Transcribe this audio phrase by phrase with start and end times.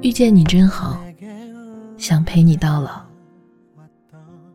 [0.00, 0.96] 遇见你真好，
[1.96, 3.04] 想陪你到老。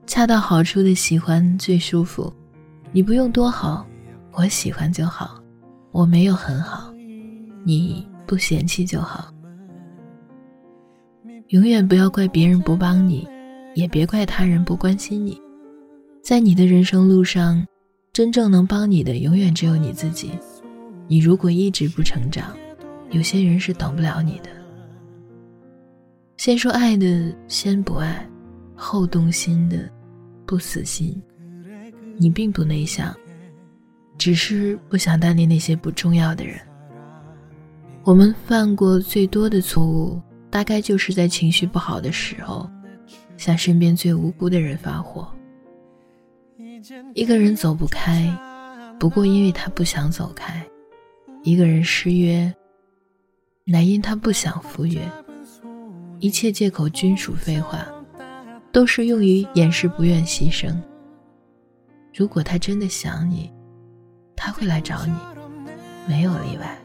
[0.08, 2.31] 恰到好处的喜欢最舒服，
[2.94, 3.85] 你不用多好，
[4.32, 5.38] 我喜欢就好。
[5.91, 6.94] 我没有很好，
[7.66, 9.34] 你不嫌弃就好。
[11.49, 13.27] 永远不要怪别人不帮你，
[13.76, 15.40] 也别怪他人不关心你。
[16.23, 17.66] 在你的人生路上，
[18.13, 20.32] 真正能帮你的永远只有你自己。
[21.05, 22.55] 你如果一直不成长，
[23.12, 24.49] 有些人是等不了你的。
[26.44, 28.18] 先说爱的，先不爱；
[28.76, 29.90] 后动心的，
[30.46, 31.24] 不死心。
[32.18, 33.16] 你并不内向，
[34.18, 36.60] 只是不想搭理那些不重要的人。
[38.04, 42.70] 我们犯过最多的错误，大概就是在情绪不好的时候，
[43.38, 45.26] 向身边最无辜的人发火。
[47.13, 48.30] 一个人走不开，
[49.00, 50.62] 不过因为他不想走开；
[51.41, 52.54] 一个人失约，
[53.63, 55.00] 乃因他不想赴约。
[56.24, 57.85] 一切借口均属废话，
[58.71, 60.74] 都是用于掩饰不愿牺牲。
[62.16, 63.52] 如果他真的想你，
[64.34, 65.13] 他会来找你，
[66.07, 66.79] 没有例外。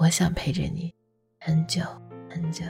[0.00, 0.92] 我想陪着你
[1.38, 1.82] 很久
[2.28, 2.64] 很久。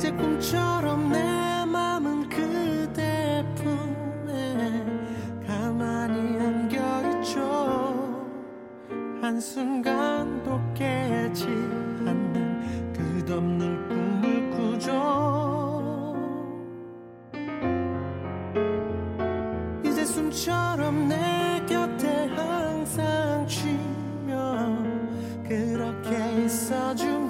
[0.00, 4.82] 이제 꿈처럼 내 맘은 그대 품에
[5.46, 8.26] 가만히 안겨있죠.
[9.20, 16.16] 한순간도 깨지 않는 끝없는 꿈을 꾸죠.
[19.84, 24.66] 이제 숨처럼 내 곁에 항상 쉬며
[25.46, 27.29] 그렇게 있어주면